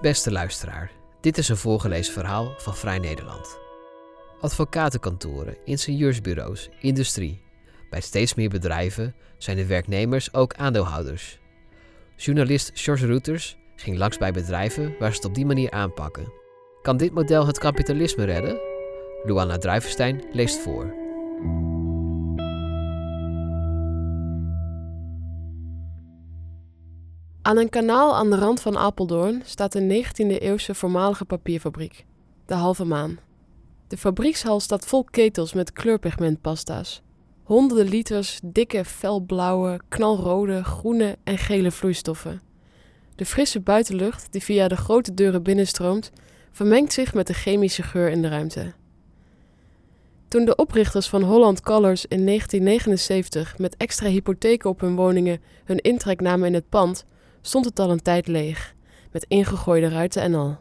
Beste 0.00 0.32
luisteraar, 0.32 0.90
dit 1.20 1.38
is 1.38 1.48
een 1.48 1.56
voorgelezen 1.56 2.12
verhaal 2.12 2.54
van 2.56 2.76
Vrij 2.76 2.98
Nederland. 2.98 3.58
Advocatenkantoren, 4.40 5.56
ingenieursbureaus, 5.64 6.68
industrie. 6.78 7.42
Bij 7.90 8.00
steeds 8.00 8.34
meer 8.34 8.48
bedrijven 8.48 9.14
zijn 9.38 9.56
de 9.56 9.66
werknemers 9.66 10.34
ook 10.34 10.54
aandeelhouders. 10.54 11.38
Journalist 12.16 12.70
George 12.74 13.06
Reuters 13.06 13.56
ging 13.76 13.96
langs 13.96 14.18
bij 14.18 14.32
bedrijven 14.32 14.94
waar 14.98 15.10
ze 15.10 15.16
het 15.16 15.24
op 15.24 15.34
die 15.34 15.46
manier 15.46 15.70
aanpakken. 15.70 16.32
Kan 16.82 16.96
dit 16.96 17.12
model 17.12 17.46
het 17.46 17.58
kapitalisme 17.58 18.24
redden? 18.24 18.60
Luana 19.24 19.58
Druivenstein 19.58 20.24
leest 20.32 20.58
voor. 20.58 20.94
Aan 27.42 27.56
een 27.56 27.68
kanaal 27.68 28.14
aan 28.14 28.30
de 28.30 28.36
rand 28.36 28.60
van 28.60 28.78
Apeldoorn 28.78 29.42
staat 29.44 29.74
een 29.74 30.04
19e-eeuwse 30.04 30.74
voormalige 30.74 31.24
papierfabriek, 31.24 32.04
de 32.46 32.54
Halve 32.54 32.84
Maan. 32.84 33.18
De 33.88 33.96
fabriekshal 33.96 34.60
staat 34.60 34.86
vol 34.86 35.04
ketels 35.04 35.52
met 35.52 35.72
kleurpigmentpasta's. 35.72 37.02
Honderden 37.42 37.88
liters 37.88 38.40
dikke, 38.44 38.84
felblauwe, 38.84 39.80
knalrode, 39.88 40.64
groene 40.64 41.16
en 41.24 41.38
gele 41.38 41.70
vloeistoffen. 41.70 42.40
De 43.16 43.24
frisse 43.26 43.60
buitenlucht 43.60 44.32
die 44.32 44.42
via 44.42 44.68
de 44.68 44.76
grote 44.76 45.14
deuren 45.14 45.42
binnenstroomt, 45.42 46.10
vermengt 46.52 46.92
zich 46.92 47.14
met 47.14 47.26
de 47.26 47.34
chemische 47.34 47.82
geur 47.82 48.10
in 48.10 48.22
de 48.22 48.28
ruimte. 48.28 48.72
Toen 50.28 50.44
de 50.44 50.56
oprichters 50.56 51.08
van 51.08 51.22
Holland 51.22 51.60
Colors 51.60 52.06
in 52.06 52.26
1979 52.26 53.58
met 53.58 53.76
extra 53.76 54.08
hypotheken 54.08 54.70
op 54.70 54.80
hun 54.80 54.96
woningen 54.96 55.40
hun 55.64 55.78
intrek 55.78 56.20
namen 56.20 56.46
in 56.46 56.54
het 56.54 56.68
pand, 56.68 57.04
stond 57.40 57.64
het 57.64 57.78
al 57.78 57.90
een 57.90 58.02
tijd 58.02 58.26
leeg, 58.26 58.74
met 59.12 59.24
ingegooide 59.28 59.88
ruiten 59.88 60.22
en 60.22 60.34
al. 60.34 60.58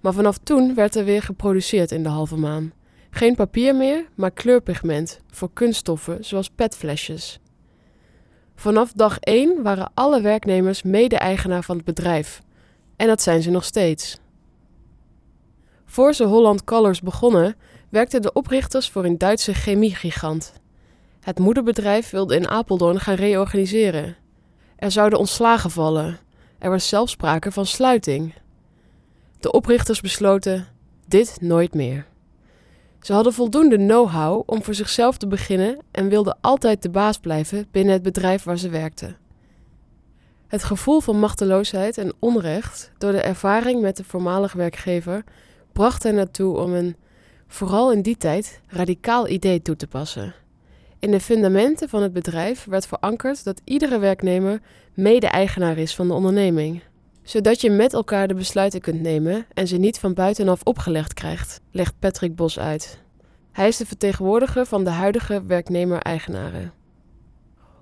Maar 0.00 0.12
vanaf 0.12 0.38
toen 0.38 0.74
werd 0.74 0.94
er 0.94 1.04
weer 1.04 1.22
geproduceerd 1.22 1.90
in 1.90 2.02
de 2.02 2.08
halve 2.08 2.36
maan. 2.36 2.72
Geen 3.10 3.34
papier 3.34 3.74
meer, 3.74 4.06
maar 4.14 4.30
kleurpigment 4.30 5.20
voor 5.30 5.50
kunststoffen 5.52 6.24
zoals 6.24 6.50
petflesjes. 6.50 7.40
Vanaf 8.54 8.92
dag 8.92 9.18
1 9.18 9.62
waren 9.62 9.90
alle 9.94 10.20
werknemers 10.20 10.82
mede-eigenaar 10.82 11.62
van 11.62 11.76
het 11.76 11.84
bedrijf. 11.84 12.42
En 12.96 13.06
dat 13.06 13.22
zijn 13.22 13.42
ze 13.42 13.50
nog 13.50 13.64
steeds. 13.64 14.18
Voor 15.84 16.14
ze 16.14 16.24
Holland 16.24 16.64
Colors 16.64 17.00
begonnen, 17.00 17.56
werkten 17.88 18.22
de 18.22 18.32
oprichters 18.32 18.88
voor 18.90 19.04
een 19.04 19.18
Duitse 19.18 19.54
chemiegigant. 19.54 20.52
Het 21.20 21.38
moederbedrijf 21.38 22.10
wilde 22.10 22.36
in 22.36 22.48
Apeldoorn 22.48 23.00
gaan 23.00 23.14
reorganiseren. 23.14 24.16
Er 24.80 24.90
zouden 24.90 25.18
ontslagen 25.18 25.70
vallen. 25.70 26.18
Er 26.58 26.70
was 26.70 26.88
zelfs 26.88 27.12
sprake 27.12 27.52
van 27.52 27.66
sluiting. 27.66 28.34
De 29.40 29.52
oprichters 29.52 30.00
besloten: 30.00 30.66
dit 31.06 31.36
nooit 31.40 31.74
meer. 31.74 32.06
Ze 33.00 33.12
hadden 33.12 33.32
voldoende 33.32 33.76
know-how 33.76 34.42
om 34.46 34.62
voor 34.64 34.74
zichzelf 34.74 35.16
te 35.16 35.26
beginnen 35.26 35.78
en 35.90 36.08
wilden 36.08 36.38
altijd 36.40 36.82
de 36.82 36.90
baas 36.90 37.18
blijven 37.18 37.66
binnen 37.70 37.92
het 37.92 38.02
bedrijf 38.02 38.42
waar 38.42 38.58
ze 38.58 38.68
werkten. 38.68 39.16
Het 40.46 40.64
gevoel 40.64 41.00
van 41.00 41.18
machteloosheid 41.18 41.98
en 41.98 42.12
onrecht 42.18 42.90
door 42.98 43.12
de 43.12 43.20
ervaring 43.20 43.80
met 43.80 43.96
de 43.96 44.04
voormalige 44.04 44.56
werkgever 44.56 45.24
bracht 45.72 46.02
hen 46.02 46.14
naartoe 46.14 46.56
om 46.56 46.72
een, 46.72 46.96
vooral 47.48 47.92
in 47.92 48.02
die 48.02 48.16
tijd, 48.16 48.60
radicaal 48.66 49.28
idee 49.28 49.62
toe 49.62 49.76
te 49.76 49.86
passen. 49.86 50.34
In 51.00 51.10
de 51.10 51.20
fundamenten 51.20 51.88
van 51.88 52.02
het 52.02 52.12
bedrijf 52.12 52.64
werd 52.64 52.86
verankerd 52.86 53.44
dat 53.44 53.60
iedere 53.64 53.98
werknemer 53.98 54.60
mede-eigenaar 54.94 55.78
is 55.78 55.94
van 55.94 56.08
de 56.08 56.14
onderneming, 56.14 56.82
zodat 57.22 57.60
je 57.60 57.70
met 57.70 57.92
elkaar 57.92 58.28
de 58.28 58.34
besluiten 58.34 58.80
kunt 58.80 59.00
nemen 59.00 59.46
en 59.54 59.66
ze 59.66 59.76
niet 59.76 59.98
van 59.98 60.14
buitenaf 60.14 60.60
opgelegd 60.62 61.14
krijgt, 61.14 61.60
legt 61.70 61.94
Patrick 61.98 62.34
Bos 62.34 62.58
uit. 62.58 63.02
Hij 63.52 63.68
is 63.68 63.76
de 63.76 63.86
vertegenwoordiger 63.86 64.66
van 64.66 64.84
de 64.84 64.90
huidige 64.90 65.42
werknemer-eigenaren. 65.46 66.72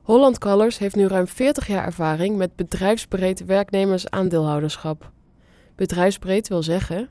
Holland 0.02 0.38
Colors 0.38 0.78
heeft 0.78 0.96
nu 0.96 1.06
ruim 1.06 1.28
40 1.28 1.66
jaar 1.66 1.84
ervaring 1.84 2.36
met 2.36 2.56
bedrijfsbreed 2.56 3.44
werknemers-aandeelhouderschap. 3.44 5.10
Bedrijfsbreed 5.74 6.48
wil 6.48 6.62
zeggen, 6.62 7.08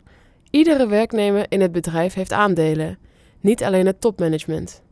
iedere 0.49 0.87
werknemer 0.87 1.45
in 1.49 1.61
het 1.61 1.71
bedrijf 1.71 2.13
heeft 2.13 2.33
aandelen, 2.33 2.97
niet 3.39 3.63
alleen 3.63 3.85
het 3.85 4.01
topmanagement. 4.01 4.85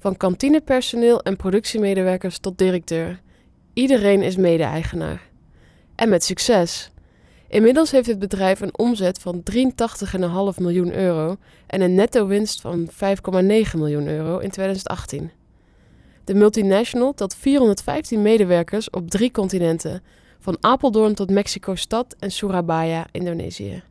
Van 0.00 0.16
kantinepersoneel 0.16 1.22
en 1.22 1.36
productiemedewerkers 1.36 2.38
tot 2.38 2.58
directeur. 2.58 3.20
Iedereen 3.72 4.22
is 4.22 4.36
mede-eigenaar. 4.36 5.28
En 5.94 6.08
met 6.08 6.24
succes. 6.24 6.90
Inmiddels 7.48 7.90
heeft 7.90 8.06
het 8.06 8.18
bedrijf 8.18 8.60
een 8.60 8.78
omzet 8.78 9.18
van 9.18 9.42
83,5 9.52 9.60
miljoen 10.56 10.94
euro 10.94 11.36
en 11.66 11.80
een 11.80 11.94
netto-winst 11.94 12.60
van 12.60 12.88
5,9 12.90 12.96
miljoen 13.76 14.08
euro 14.08 14.38
in 14.38 14.50
2018. 14.50 15.30
De 16.24 16.34
multinational 16.34 17.14
telt 17.14 17.34
415 17.34 18.22
medewerkers 18.22 18.90
op 18.90 19.10
drie 19.10 19.30
continenten, 19.30 20.02
van 20.38 20.56
Apeldoorn 20.60 21.14
tot 21.14 21.30
Mexico-stad 21.30 22.16
en 22.18 22.30
Surabaya, 22.30 23.06
Indonesië. 23.12 23.82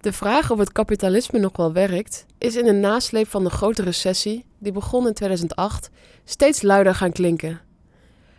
De 0.00 0.12
vraag 0.12 0.50
of 0.50 0.58
het 0.58 0.72
kapitalisme 0.72 1.38
nog 1.38 1.56
wel 1.56 1.72
werkt, 1.72 2.26
is 2.38 2.56
in 2.56 2.64
de 2.64 2.72
nasleep 2.72 3.28
van 3.28 3.44
de 3.44 3.50
grote 3.50 3.82
recessie, 3.82 4.44
die 4.58 4.72
begon 4.72 5.06
in 5.06 5.14
2008, 5.14 5.90
steeds 6.24 6.62
luider 6.62 6.94
gaan 6.94 7.12
klinken. 7.12 7.60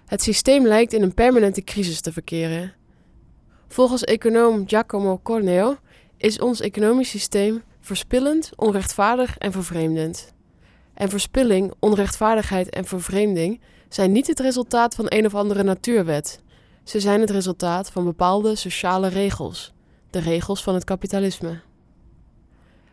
Het 0.06 0.22
systeem 0.22 0.68
lijkt 0.68 0.94
in 0.94 1.02
een 1.02 1.14
permanente 1.14 1.64
crisis 1.64 2.02
te 2.02 2.12
verkeren. 2.12 2.74
Volgens 3.68 4.04
econoom 4.04 4.68
Giacomo 4.68 5.20
Corneo 5.24 5.78
is 6.18 6.40
ons 6.40 6.60
economisch 6.60 7.10
systeem 7.10 7.64
verspillend, 7.80 8.52
onrechtvaardig 8.56 9.38
en 9.38 9.52
vervreemdend. 9.52 10.34
En 10.94 11.10
verspilling, 11.10 11.74
onrechtvaardigheid 11.80 12.70
en 12.70 12.86
vervreemding 12.86 13.62
zijn 13.90 14.12
niet 14.12 14.28
het 14.28 14.40
resultaat 14.40 14.96
van 14.96 15.06
een 15.08 15.26
of 15.26 15.36
andere 15.36 15.64
natuurwet. 15.64 16.42
Ze 16.84 17.00
zijn 17.00 17.22
het 17.22 17.30
resultaat 17.30 17.92
van 17.92 18.04
bepaalde 18.04 18.56
sociale 18.56 19.08
regels 19.08 19.74
de 20.10 20.20
regels 20.20 20.64
van 20.64 20.74
het 20.74 20.84
kapitalisme. 20.84 21.60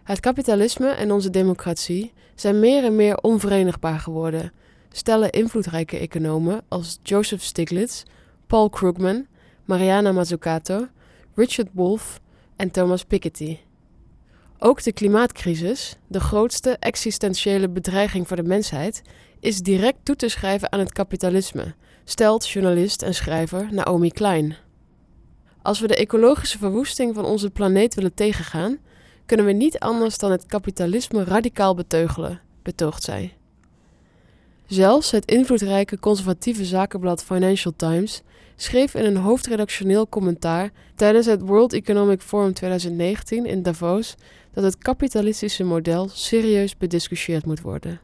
Het 0.02 0.20
kapitalisme 0.20 0.88
en 0.88 1.12
onze 1.12 1.30
democratie 1.30 2.12
zijn 2.34 2.60
meer 2.60 2.84
en 2.84 2.96
meer 2.96 3.16
onverenigbaar 3.16 3.98
geworden, 3.98 4.52
stellen 4.92 5.30
invloedrijke 5.30 5.98
economen 5.98 6.62
als 6.68 6.98
Joseph 7.02 7.42
Stiglitz, 7.42 8.02
Paul 8.46 8.70
Krugman, 8.70 9.26
Mariana 9.64 10.12
Mazzucato, 10.12 10.86
Richard 11.34 11.68
Wolff 11.72 12.20
en 12.56 12.70
Thomas 12.70 13.04
Piketty. 13.04 13.58
Ook 14.58 14.82
de 14.82 14.92
klimaatcrisis, 14.92 15.96
de 16.06 16.20
grootste 16.20 16.76
existentiële 16.80 17.68
bedreiging 17.68 18.28
voor 18.28 18.36
de 18.36 18.42
mensheid, 18.42 19.02
is 19.40 19.60
direct 19.60 19.98
toe 20.02 20.16
te 20.16 20.28
schrijven 20.28 20.72
aan 20.72 20.80
het 20.80 20.92
kapitalisme, 20.92 21.74
stelt 22.04 22.48
journalist 22.48 23.02
en 23.02 23.14
schrijver 23.14 23.68
Naomi 23.72 24.10
Klein. 24.10 24.65
Als 25.66 25.80
we 25.80 25.86
de 25.86 25.96
ecologische 25.96 26.58
verwoesting 26.58 27.14
van 27.14 27.24
onze 27.24 27.50
planeet 27.50 27.94
willen 27.94 28.14
tegengaan, 28.14 28.78
kunnen 29.24 29.46
we 29.46 29.52
niet 29.52 29.78
anders 29.78 30.18
dan 30.18 30.30
het 30.30 30.46
kapitalisme 30.46 31.24
radicaal 31.24 31.74
beteugelen, 31.74 32.40
betoogt 32.62 33.02
zij. 33.02 33.36
Zelfs 34.66 35.10
het 35.10 35.24
invloedrijke 35.24 35.98
conservatieve 35.98 36.64
zakenblad 36.64 37.24
Financial 37.24 37.72
Times 37.76 38.22
schreef 38.56 38.94
in 38.94 39.04
een 39.04 39.16
hoofdredactioneel 39.16 40.08
commentaar 40.08 40.70
tijdens 40.94 41.26
het 41.26 41.40
World 41.40 41.72
Economic 41.72 42.20
Forum 42.20 42.52
2019 42.52 43.46
in 43.46 43.62
Davos 43.62 44.14
dat 44.52 44.64
het 44.64 44.78
kapitalistische 44.78 45.64
model 45.64 46.08
serieus 46.08 46.76
bediscussieerd 46.76 47.46
moet 47.46 47.60
worden. 47.60 48.00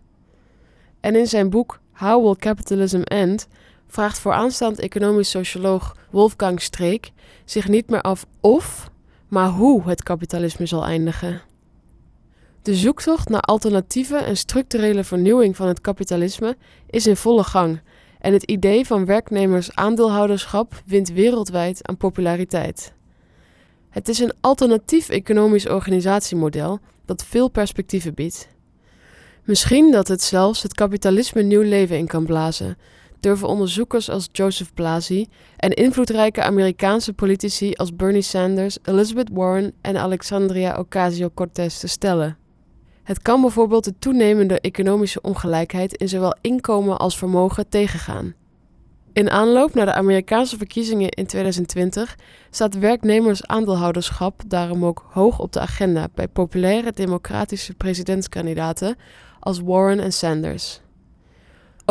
En 1.00 1.16
in 1.16 1.26
zijn 1.26 1.50
boek 1.50 1.80
How 1.92 2.24
Will 2.24 2.36
Capitalism 2.36 3.00
End 3.00 3.48
vraagt 3.92 4.19
vooraanstaand 4.19 4.78
economisch 4.78 5.30
socioloog 5.30 5.97
Wolfgang 6.10 6.60
Streek 6.60 7.10
zich 7.44 7.68
niet 7.68 7.91
meer 7.91 8.00
af 8.00 8.27
of, 8.41 8.91
maar 9.28 9.48
hoe 9.48 9.89
het 9.89 10.03
kapitalisme 10.03 10.66
zal 10.66 10.84
eindigen. 10.84 11.41
De 12.62 12.74
zoektocht 12.74 13.28
naar 13.28 13.41
alternatieve 13.41 14.16
en 14.16 14.36
structurele 14.36 15.04
vernieuwing 15.04 15.56
van 15.56 15.68
het 15.68 15.80
kapitalisme 15.80 16.56
is 16.91 17.06
in 17.06 17.16
volle 17.16 17.44
gang 17.44 17.80
en 18.21 18.33
het 18.33 18.42
idee 18.42 18.86
van 18.86 19.04
werknemers-aandeelhouderschap 19.04 20.83
wint 20.86 21.12
wereldwijd 21.12 21.89
aan 21.89 21.97
populariteit. 21.97 22.92
Het 23.89 24.09
is 24.09 24.18
een 24.18 24.33
alternatief 24.41 25.09
economisch 25.09 25.68
organisatiemodel 25.68 26.78
dat 27.04 27.24
veel 27.24 27.48
perspectieven 27.48 28.15
biedt. 28.15 28.48
Misschien 29.44 29.91
dat 29.91 30.09
het 30.09 30.22
zelfs 30.22 30.62
het 30.62 30.74
kapitalisme 30.74 31.42
nieuw 31.42 31.62
leven 31.62 31.97
in 31.98 32.06
kan 32.06 32.24
blazen, 32.24 32.77
durven 33.22 33.48
onderzoekers 33.48 34.10
als 34.10 34.28
Joseph 34.33 34.74
Blasi 34.74 35.28
en 35.57 35.71
invloedrijke 35.71 36.42
Amerikaanse 36.42 37.13
politici 37.13 37.72
als 37.72 37.97
Bernie 37.97 38.22
Sanders, 38.22 38.78
Elizabeth 38.84 39.28
Warren 39.33 39.72
en 39.80 39.97
Alexandria 39.97 40.78
Ocasio-Cortez 40.78 41.78
te 41.78 41.89
stellen. 41.89 42.36
Het 43.03 43.22
kan 43.22 43.41
bijvoorbeeld 43.41 43.84
de 43.84 43.95
toenemende 43.98 44.60
economische 44.60 45.21
ongelijkheid 45.21 45.97
in 45.97 46.09
zowel 46.09 46.36
inkomen 46.41 46.98
als 46.98 47.19
vermogen 47.19 47.69
tegengaan. 47.69 48.34
In 49.13 49.30
aanloop 49.30 49.75
naar 49.75 49.86
de 49.86 49.95
Amerikaanse 49.95 50.57
verkiezingen 50.57 51.09
in 51.09 51.27
2020 51.27 52.16
staat 52.51 52.78
werknemersaandeelhouderschap 52.78 54.42
daarom 54.47 54.84
ook 54.84 55.07
hoog 55.10 55.39
op 55.39 55.53
de 55.53 55.60
agenda 55.60 56.09
bij 56.15 56.28
populaire 56.28 56.92
democratische 56.92 57.75
presidentskandidaten 57.75 58.97
als 59.41 59.60
Warren 59.60 60.01
en 60.01 60.13
Sanders. 60.13 60.80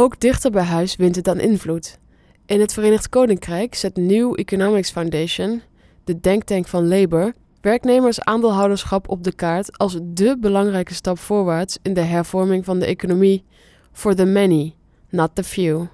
Ook 0.01 0.19
dichter 0.19 0.51
bij 0.51 0.63
huis 0.63 0.95
wint 0.95 1.15
het 1.15 1.27
aan 1.27 1.39
invloed. 1.39 1.97
In 2.45 2.59
het 2.59 2.73
Verenigd 2.73 3.09
Koninkrijk 3.09 3.75
zet 3.75 3.95
New 3.95 4.39
Economics 4.39 4.91
Foundation, 4.91 5.61
de 6.03 6.19
denktank 6.19 6.67
van 6.67 6.87
Labour, 6.87 7.33
werknemersaandeelhouderschap 7.61 9.09
op 9.09 9.23
de 9.23 9.35
kaart 9.35 9.77
als 9.77 9.99
dé 10.03 10.37
belangrijke 10.37 10.93
stap 10.93 11.19
voorwaarts 11.19 11.77
in 11.81 11.93
de 11.93 12.01
hervorming 12.01 12.65
van 12.65 12.79
de 12.79 12.85
economie. 12.85 13.45
For 13.91 14.15
the 14.15 14.25
many, 14.25 14.75
not 15.09 15.29
the 15.33 15.43
few. 15.43 15.85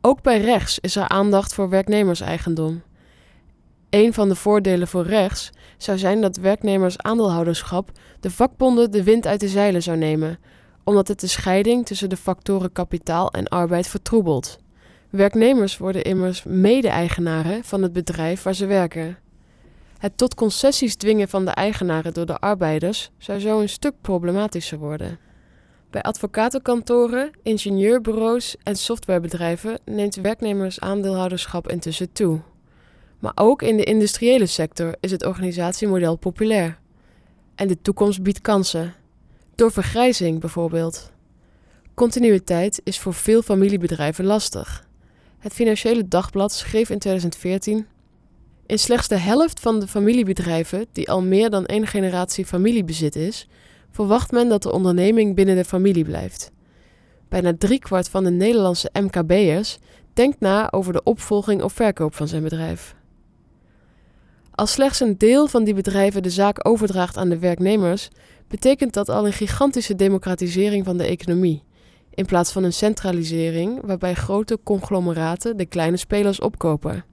Ook 0.00 0.22
bij 0.22 0.40
rechts 0.40 0.78
is 0.78 0.96
er 0.96 1.08
aandacht 1.08 1.54
voor 1.54 1.68
werknemerseigendom. 1.68 2.82
Een 3.90 4.12
van 4.12 4.28
de 4.28 4.34
voordelen 4.34 4.88
voor 4.88 5.06
rechts 5.06 5.50
zou 5.76 5.98
zijn 5.98 6.20
dat 6.20 6.36
werknemersaandeelhouderschap 6.36 7.90
de 8.20 8.30
vakbonden 8.30 8.90
de 8.90 9.02
wind 9.02 9.26
uit 9.26 9.40
de 9.40 9.48
zeilen 9.48 9.82
zou 9.82 9.96
nemen, 9.96 10.38
omdat 10.86 11.08
het 11.08 11.20
de 11.20 11.26
scheiding 11.26 11.86
tussen 11.86 12.08
de 12.08 12.16
factoren 12.16 12.72
kapitaal 12.72 13.30
en 13.30 13.48
arbeid 13.48 13.88
vertroebelt. 13.88 14.58
Werknemers 15.10 15.78
worden 15.78 16.04
immers 16.04 16.42
mede-eigenaren 16.42 17.64
van 17.64 17.82
het 17.82 17.92
bedrijf 17.92 18.42
waar 18.42 18.54
ze 18.54 18.66
werken. 18.66 19.18
Het 19.98 20.16
tot 20.16 20.34
concessies 20.34 20.96
dwingen 20.96 21.28
van 21.28 21.44
de 21.44 21.50
eigenaren 21.50 22.14
door 22.14 22.26
de 22.26 22.38
arbeiders 22.38 23.10
zou 23.18 23.40
zo 23.40 23.60
een 23.60 23.68
stuk 23.68 23.94
problematischer 24.00 24.78
worden. 24.78 25.18
Bij 25.90 26.02
advocatenkantoren, 26.02 27.30
ingenieurbureaus 27.42 28.56
en 28.62 28.76
softwarebedrijven 28.76 29.78
neemt 29.84 30.14
werknemersaandeelhouderschap 30.14 31.70
intussen 31.70 32.12
toe. 32.12 32.40
Maar 33.18 33.32
ook 33.34 33.62
in 33.62 33.76
de 33.76 33.84
industriële 33.84 34.46
sector 34.46 34.94
is 35.00 35.10
het 35.10 35.24
organisatiemodel 35.24 36.16
populair. 36.16 36.78
En 37.54 37.68
de 37.68 37.80
toekomst 37.82 38.22
biedt 38.22 38.40
kansen. 38.40 38.94
Door 39.56 39.72
vergrijzing 39.72 40.40
bijvoorbeeld. 40.40 41.12
Continuïteit 41.94 42.80
is 42.84 42.98
voor 42.98 43.14
veel 43.14 43.42
familiebedrijven 43.42 44.24
lastig. 44.24 44.86
Het 45.38 45.52
Financiële 45.52 46.08
Dagblad 46.08 46.52
schreef 46.52 46.90
in 46.90 46.98
2014: 46.98 47.86
In 48.66 48.78
slechts 48.78 49.08
de 49.08 49.16
helft 49.16 49.60
van 49.60 49.80
de 49.80 49.86
familiebedrijven 49.86 50.86
die 50.92 51.10
al 51.10 51.22
meer 51.22 51.50
dan 51.50 51.66
één 51.66 51.86
generatie 51.86 52.46
familiebezit 52.46 53.16
is, 53.16 53.48
verwacht 53.90 54.30
men 54.30 54.48
dat 54.48 54.62
de 54.62 54.72
onderneming 54.72 55.34
binnen 55.34 55.56
de 55.56 55.64
familie 55.64 56.04
blijft. 56.04 56.50
Bijna 57.28 57.52
driekwart 57.58 58.08
van 58.08 58.24
de 58.24 58.30
Nederlandse 58.30 58.90
MKB'ers 58.92 59.78
denkt 60.12 60.40
na 60.40 60.72
over 60.72 60.92
de 60.92 61.02
opvolging 61.02 61.62
of 61.62 61.72
verkoop 61.72 62.14
van 62.14 62.28
zijn 62.28 62.42
bedrijf. 62.42 62.94
Als 64.56 64.72
slechts 64.72 65.00
een 65.00 65.18
deel 65.18 65.46
van 65.46 65.64
die 65.64 65.74
bedrijven 65.74 66.22
de 66.22 66.30
zaak 66.30 66.68
overdraagt 66.68 67.16
aan 67.16 67.28
de 67.28 67.38
werknemers, 67.38 68.08
betekent 68.48 68.92
dat 68.92 69.08
al 69.08 69.26
een 69.26 69.32
gigantische 69.32 69.94
democratisering 69.94 70.84
van 70.84 70.96
de 70.96 71.04
economie, 71.04 71.62
in 72.10 72.26
plaats 72.26 72.52
van 72.52 72.64
een 72.64 72.72
centralisering 72.72 73.86
waarbij 73.86 74.14
grote 74.14 74.58
conglomeraten 74.62 75.56
de 75.56 75.66
kleine 75.66 75.96
spelers 75.96 76.40
opkopen. 76.40 77.04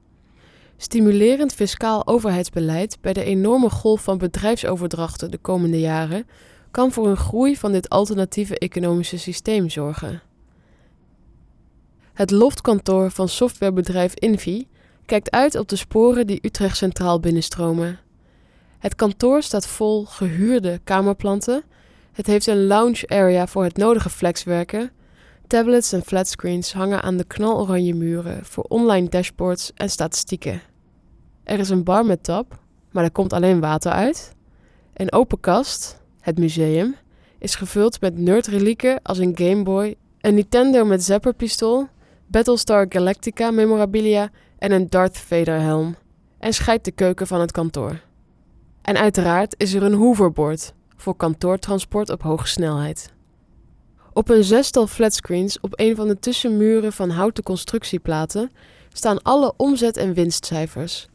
Stimulerend 0.77 1.53
fiscaal 1.53 2.07
overheidsbeleid 2.07 2.97
bij 3.01 3.13
de 3.13 3.23
enorme 3.23 3.69
golf 3.69 4.03
van 4.03 4.17
bedrijfsoverdrachten 4.17 5.31
de 5.31 5.37
komende 5.37 5.79
jaren 5.79 6.27
kan 6.71 6.91
voor 6.91 7.07
een 7.07 7.17
groei 7.17 7.57
van 7.57 7.71
dit 7.71 7.89
alternatieve 7.89 8.57
economische 8.57 9.17
systeem 9.17 9.69
zorgen. 9.69 10.21
Het 12.13 12.31
loftkantoor 12.31 13.11
van 13.11 13.29
softwarebedrijf 13.29 14.13
Invi 14.13 14.67
kijkt 15.05 15.31
uit 15.31 15.55
op 15.55 15.67
de 15.67 15.75
sporen 15.75 16.27
die 16.27 16.39
Utrecht 16.41 16.77
Centraal 16.77 17.19
binnenstromen. 17.19 17.99
Het 18.83 18.95
kantoor 18.95 19.41
staat 19.41 19.67
vol 19.67 20.05
gehuurde 20.05 20.79
kamerplanten. 20.83 21.63
Het 22.11 22.27
heeft 22.27 22.47
een 22.47 22.65
lounge 22.67 23.07
area 23.07 23.47
voor 23.47 23.63
het 23.63 23.77
nodige 23.77 24.09
flexwerken. 24.09 24.91
Tablets 25.47 25.91
en 25.91 26.03
flatscreens 26.03 26.73
hangen 26.73 27.01
aan 27.01 27.17
de 27.17 27.23
knaloranje 27.23 27.93
muren 27.93 28.45
voor 28.45 28.63
online 28.63 29.09
dashboards 29.09 29.71
en 29.75 29.89
statistieken. 29.89 30.61
Er 31.43 31.59
is 31.59 31.69
een 31.69 31.83
bar 31.83 32.05
met 32.05 32.23
tap, 32.23 32.59
maar 32.91 33.03
er 33.03 33.11
komt 33.11 33.33
alleen 33.33 33.59
water 33.59 33.91
uit. 33.91 34.35
Een 34.93 35.11
open 35.11 35.39
kast, 35.39 36.01
het 36.19 36.37
museum, 36.37 36.95
is 37.37 37.55
gevuld 37.55 38.01
met 38.01 38.17
nerdrelieken 38.17 39.01
als 39.01 39.17
een 39.17 39.31
Game 39.35 39.63
Boy, 39.63 39.95
een 40.21 40.33
Nintendo 40.33 40.85
met 40.85 41.03
Zapper-pistool, 41.03 41.87
Battlestar 42.27 42.85
Galactica 42.89 43.51
memorabilia 43.51 44.31
en 44.57 44.71
een 44.71 44.89
Darth 44.89 45.17
Vader 45.17 45.59
helm. 45.59 45.95
En 46.39 46.53
scheidt 46.53 46.85
de 46.85 46.91
keuken 46.91 47.27
van 47.27 47.39
het 47.39 47.51
kantoor. 47.51 47.99
En 48.83 48.97
uiteraard 48.97 49.55
is 49.57 49.73
er 49.73 49.83
een 49.83 49.93
hoverboard 49.93 50.73
voor 50.95 51.15
kantoortransport 51.15 52.09
op 52.09 52.21
hoge 52.21 52.47
snelheid. 52.47 53.11
Op 54.13 54.29
een 54.29 54.43
zestal 54.43 54.87
flatscreens 54.87 55.59
op 55.59 55.73
een 55.75 55.95
van 55.95 56.07
de 56.07 56.19
tussenmuren 56.19 56.93
van 56.93 57.09
houten 57.09 57.43
constructieplaten 57.43 58.51
staan 58.93 59.21
alle 59.21 59.53
omzet- 59.57 59.97
en 59.97 60.13
winstcijfers. 60.13 61.07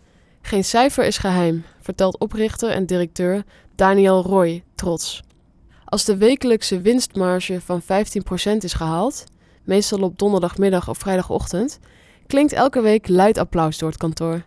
Geen 0.43 0.65
cijfer 0.65 1.05
is 1.05 1.19
geheim, 1.19 1.65
vertelt 1.81 2.19
oprichter 2.19 2.70
en 2.70 2.87
directeur 2.87 3.44
Daniel 3.75 4.23
Roy 4.23 4.65
trots. 4.75 5.23
Als 5.85 6.05
de 6.05 6.17
wekelijkse 6.17 6.81
winstmarge 6.81 7.61
van 7.61 7.82
15% 7.82 8.65
is 8.65 8.73
gehaald, 8.73 9.25
meestal 9.65 10.00
op 10.00 10.19
donderdagmiddag 10.19 10.88
of 10.88 10.99
vrijdagochtend, 10.99 11.79
klinkt 12.26 12.53
elke 12.53 12.81
week 12.81 13.09
luid 13.09 13.38
applaus 13.38 13.79
door 13.79 13.88
het 13.88 13.99
kantoor. 13.99 14.43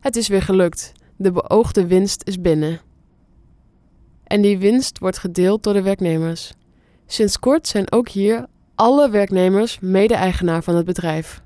Het 0.00 0.16
is 0.16 0.28
weer 0.28 0.42
gelukt. 0.42 0.92
De 1.22 1.32
beoogde 1.32 1.86
winst 1.86 2.22
is 2.24 2.40
binnen. 2.40 2.80
En 4.24 4.40
die 4.40 4.58
winst 4.58 4.98
wordt 4.98 5.18
gedeeld 5.18 5.62
door 5.62 5.72
de 5.72 5.82
werknemers. 5.82 6.52
Sinds 7.06 7.38
kort 7.38 7.68
zijn 7.68 7.92
ook 7.92 8.08
hier 8.08 8.46
alle 8.74 9.10
werknemers 9.10 9.78
mede-eigenaar 9.80 10.62
van 10.62 10.74
het 10.74 10.84
bedrijf. 10.84 11.42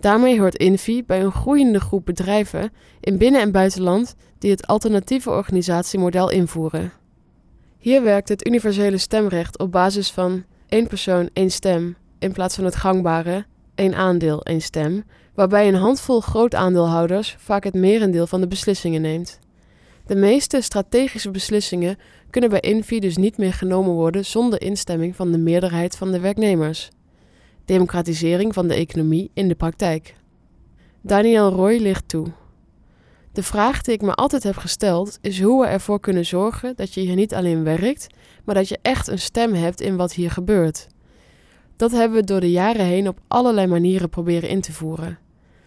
Daarmee 0.00 0.40
hoort 0.40 0.56
Invi 0.56 1.04
bij 1.04 1.22
een 1.22 1.32
groeiende 1.32 1.80
groep 1.80 2.04
bedrijven 2.04 2.72
in 3.00 3.18
binnen- 3.18 3.40
en 3.40 3.52
buitenland 3.52 4.14
die 4.38 4.50
het 4.50 4.66
alternatieve 4.66 5.30
organisatiemodel 5.30 6.30
invoeren. 6.30 6.92
Hier 7.78 8.02
werkt 8.02 8.28
het 8.28 8.46
universele 8.46 8.98
stemrecht 8.98 9.58
op 9.58 9.72
basis 9.72 10.10
van 10.10 10.44
één 10.68 10.86
persoon, 10.86 11.30
één 11.32 11.50
stem, 11.50 11.96
in 12.18 12.32
plaats 12.32 12.54
van 12.54 12.64
het 12.64 12.76
gangbare 12.76 13.46
één 13.74 13.94
aandeel, 13.94 14.42
één 14.42 14.60
stem, 14.60 15.04
waarbij 15.34 15.68
een 15.68 15.74
handvol 15.74 16.20
grootaandeelhouders 16.20 17.36
vaak 17.38 17.64
het 17.64 17.74
merendeel 17.74 18.26
van 18.26 18.40
de 18.40 18.48
beslissingen 18.48 19.00
neemt. 19.00 19.38
De 20.06 20.14
meeste 20.16 20.60
strategische 20.60 21.30
beslissingen 21.30 21.98
kunnen 22.30 22.50
bij 22.50 22.60
Invi 22.60 23.00
dus 23.00 23.16
niet 23.16 23.38
meer 23.38 23.52
genomen 23.52 23.92
worden 23.92 24.24
zonder 24.24 24.60
instemming 24.62 25.16
van 25.16 25.32
de 25.32 25.38
meerderheid 25.38 25.96
van 25.96 26.12
de 26.12 26.20
werknemers. 26.20 26.88
Democratisering 27.64 28.54
van 28.54 28.68
de 28.68 28.74
economie 28.74 29.30
in 29.34 29.48
de 29.48 29.54
praktijk. 29.54 30.14
Daniel 31.00 31.50
Roy 31.50 31.76
ligt 31.76 32.08
toe. 32.08 32.26
De 33.32 33.42
vraag 33.42 33.82
die 33.82 33.94
ik 33.94 34.02
me 34.02 34.14
altijd 34.14 34.42
heb 34.42 34.56
gesteld 34.56 35.18
is 35.20 35.40
hoe 35.40 35.60
we 35.60 35.66
ervoor 35.66 36.00
kunnen 36.00 36.26
zorgen 36.26 36.76
dat 36.76 36.94
je 36.94 37.00
hier 37.00 37.14
niet 37.14 37.34
alleen 37.34 37.64
werkt, 37.64 38.06
maar 38.44 38.54
dat 38.54 38.68
je 38.68 38.78
echt 38.82 39.08
een 39.08 39.18
stem 39.18 39.54
hebt 39.54 39.80
in 39.80 39.96
wat 39.96 40.12
hier 40.12 40.30
gebeurt. 40.30 40.86
Dat 41.80 41.90
hebben 41.90 42.18
we 42.18 42.24
door 42.24 42.40
de 42.40 42.50
jaren 42.50 42.84
heen 42.84 43.08
op 43.08 43.18
allerlei 43.28 43.66
manieren 43.66 44.08
proberen 44.08 44.48
in 44.48 44.60
te 44.60 44.72
voeren. 44.72 45.18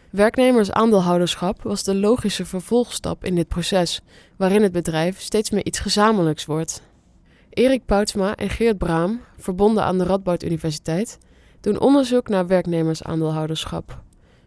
Werknemersaandeelhouderschap 0.10 1.62
was 1.62 1.84
de 1.84 1.96
logische 1.96 2.46
vervolgstap 2.46 3.26
in 3.26 3.36
dit 3.36 3.48
proces, 3.48 4.02
waarin 4.38 4.62
het 4.62 4.72
bedrijf 4.72 5.20
steeds 5.20 5.50
meer 5.50 5.66
iets 5.66 5.80
gezamenlijks 5.80 6.46
wordt. 6.46 6.82
Erik 7.50 7.86
Poutsma 7.86 8.36
en 8.36 8.50
Geert 8.50 8.78
Braam, 8.78 9.22
verbonden 9.38 9.84
aan 9.84 9.98
de 9.98 10.04
Radboud 10.04 10.44
Universiteit, 10.44 11.18
doen 11.62 11.80
onderzoek 11.80 12.30
naar 12.30 12.48
werknemersaandeelhouderschap. 12.48 14.02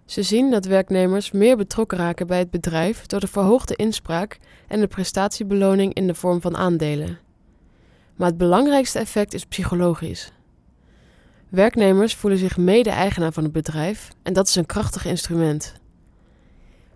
Ze 0.04 0.22
zien 0.22 0.50
dat 0.50 0.64
werknemers 0.64 1.30
meer 1.30 1.56
betrokken 1.56 1.98
raken 1.98 2.26
bij 2.26 2.38
het 2.38 2.50
bedrijf 2.50 3.06
door 3.06 3.20
de 3.20 3.26
verhoogde 3.26 3.76
inspraak 3.76 4.38
en 4.68 4.80
de 4.80 4.86
prestatiebeloning 4.86 5.94
in 5.94 6.06
de 6.06 6.14
vorm 6.14 6.40
van 6.40 6.56
aandelen. 6.56 7.18
Maar 8.16 8.28
het 8.28 8.38
belangrijkste 8.38 8.98
effect 8.98 9.34
is 9.34 9.44
psychologisch. 9.44 10.34
Werknemers 11.48 12.14
voelen 12.14 12.38
zich 12.38 12.56
mede-eigenaar 12.56 13.32
van 13.32 13.42
het 13.42 13.52
bedrijf 13.52 14.08
en 14.22 14.32
dat 14.32 14.48
is 14.48 14.54
een 14.54 14.66
krachtig 14.66 15.04
instrument. 15.04 15.74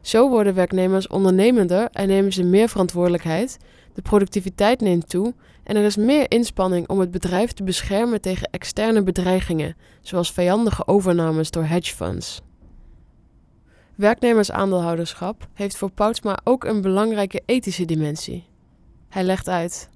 Zo 0.01 0.29
worden 0.29 0.55
werknemers 0.55 1.07
ondernemender 1.07 1.89
en 1.93 2.09
nemen 2.09 2.33
ze 2.33 2.43
meer 2.43 2.69
verantwoordelijkheid, 2.69 3.59
de 3.95 4.03
productiviteit 4.03 4.81
neemt 4.81 5.09
toe 5.09 5.35
en 5.63 5.77
er 5.77 5.85
is 5.85 5.97
meer 5.97 6.31
inspanning 6.31 6.89
om 6.89 7.01
het 7.01 7.11
bedrijf 7.11 7.53
te 7.53 7.63
beschermen 7.63 8.21
tegen 8.21 8.49
externe 8.51 9.03
bedreigingen, 9.03 9.77
zoals 10.01 10.33
vijandige 10.33 10.87
overnames 10.87 11.51
door 11.51 11.65
hedgefunds. 11.65 12.41
Werknemersaandeelhouderschap 13.95 15.49
heeft 15.55 15.77
voor 15.77 15.91
Poutsma 15.91 16.39
ook 16.45 16.65
een 16.65 16.81
belangrijke 16.81 17.43
ethische 17.47 17.85
dimensie. 17.85 18.45
Hij 19.09 19.25
legt 19.25 19.49
uit: 19.49 19.89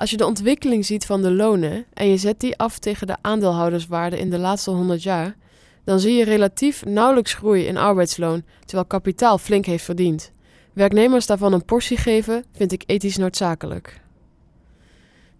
Als 0.00 0.10
je 0.10 0.16
de 0.16 0.26
ontwikkeling 0.26 0.86
ziet 0.86 1.06
van 1.06 1.22
de 1.22 1.30
lonen 1.30 1.86
en 1.92 2.08
je 2.08 2.16
zet 2.16 2.40
die 2.40 2.58
af 2.58 2.78
tegen 2.78 3.06
de 3.06 3.16
aandeelhouderswaarde 3.20 4.18
in 4.18 4.30
de 4.30 4.38
laatste 4.38 4.70
100 4.70 5.02
jaar, 5.02 5.36
dan 5.84 6.00
zie 6.00 6.14
je 6.14 6.24
relatief 6.24 6.84
nauwelijks 6.84 7.34
groei 7.34 7.64
in 7.64 7.76
arbeidsloon, 7.76 8.42
terwijl 8.64 8.86
kapitaal 8.86 9.38
flink 9.38 9.64
heeft 9.66 9.84
verdiend. 9.84 10.32
Werknemers 10.72 11.26
daarvan 11.26 11.52
een 11.52 11.64
portie 11.64 11.96
geven, 11.96 12.44
vind 12.52 12.72
ik 12.72 12.82
ethisch 12.86 13.16
noodzakelijk. 13.16 14.00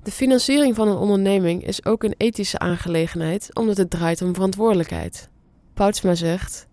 De 0.02 0.11
financiering 0.11 0.75
van 0.75 0.88
een 0.88 0.97
onderneming 0.97 1.67
is 1.67 1.85
ook 1.85 2.02
een 2.02 2.14
ethische 2.17 2.59
aangelegenheid, 2.59 3.55
omdat 3.55 3.76
het 3.76 3.90
draait 3.90 4.23
om 4.23 4.35
verantwoordelijkheid. 4.35 5.29
Poutsma 5.75 6.14
zegt: 6.14 6.67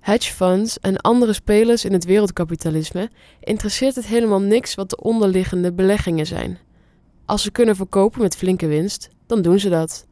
Hedge 0.00 0.32
funds 0.32 0.78
en 0.80 0.96
andere 0.96 1.32
spelers 1.32 1.84
in 1.84 1.92
het 1.92 2.04
wereldkapitalisme 2.04 3.10
interesseert 3.40 3.94
het 3.94 4.06
helemaal 4.06 4.40
niks 4.40 4.74
wat 4.74 4.90
de 4.90 4.96
onderliggende 4.96 5.72
beleggingen 5.72 6.26
zijn. 6.26 6.58
Als 7.28 7.42
ze 7.42 7.50
kunnen 7.50 7.76
verkopen 7.76 8.20
met 8.20 8.36
flinke 8.36 8.66
winst, 8.66 9.08
dan 9.26 9.42
doen 9.42 9.58
ze 9.58 9.68
dat. 9.68 10.06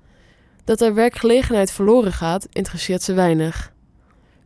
Dat 0.65 0.81
er 0.81 0.95
werkgelegenheid 0.95 1.71
verloren 1.73 2.13
gaat, 2.13 2.47
interesseert 2.53 3.03
ze 3.03 3.15
weinig. 3.15 3.73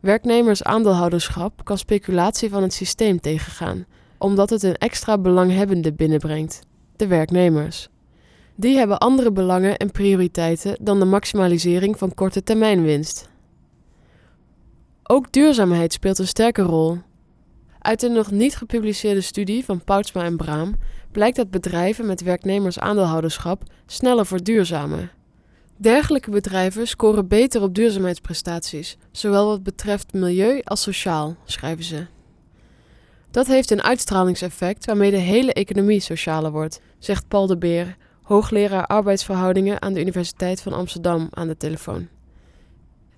Werknemers-aandeelhouderschap 0.00 1.64
kan 1.64 1.78
speculatie 1.78 2.50
van 2.50 2.62
het 2.62 2.72
systeem 2.72 3.20
tegengaan, 3.20 3.86
omdat 4.18 4.50
het 4.50 4.62
een 4.62 4.76
extra 4.76 5.18
belanghebbende 5.18 5.92
binnenbrengt: 5.92 6.60
de 6.96 7.06
werknemers. 7.06 7.88
Die 8.54 8.76
hebben 8.76 8.98
andere 8.98 9.32
belangen 9.32 9.76
en 9.76 9.90
prioriteiten 9.90 10.76
dan 10.80 10.98
de 10.98 11.04
maximalisering 11.04 11.98
van 11.98 12.14
korte 12.14 12.42
termijnwinst. 12.42 13.28
Ook 15.02 15.32
duurzaamheid 15.32 15.92
speelt 15.92 16.18
een 16.18 16.26
sterke 16.26 16.62
rol. 16.62 16.98
Uit 17.78 18.02
een 18.02 18.12
nog 18.12 18.30
niet 18.30 18.56
gepubliceerde 18.56 19.20
studie 19.20 19.64
van 19.64 19.84
Poutsma 19.84 20.24
en 20.24 20.36
Braam 20.36 20.74
blijkt 21.12 21.36
dat 21.36 21.50
bedrijven 21.50 22.06
met 22.06 22.22
werknemers-aandeelhouderschap 22.22 23.62
sneller 23.86 24.26
verduurzamen. 24.26 25.10
Dergelijke 25.76 26.30
bedrijven 26.30 26.86
scoren 26.86 27.28
beter 27.28 27.62
op 27.62 27.74
duurzaamheidsprestaties, 27.74 28.96
zowel 29.10 29.46
wat 29.46 29.62
betreft 29.62 30.12
milieu 30.12 30.60
als 30.64 30.82
sociaal, 30.82 31.36
schrijven 31.44 31.84
ze. 31.84 32.06
Dat 33.30 33.46
heeft 33.46 33.70
een 33.70 33.82
uitstralingseffect 33.82 34.86
waarmee 34.86 35.10
de 35.10 35.16
hele 35.16 35.52
economie 35.52 36.00
socialer 36.00 36.50
wordt, 36.50 36.80
zegt 36.98 37.28
Paul 37.28 37.46
de 37.46 37.58
Beer, 37.58 37.96
hoogleraar 38.22 38.86
arbeidsverhoudingen 38.86 39.82
aan 39.82 39.92
de 39.92 40.00
Universiteit 40.00 40.62
van 40.62 40.72
Amsterdam 40.72 41.28
aan 41.30 41.48
de 41.48 41.56
telefoon. 41.56 42.08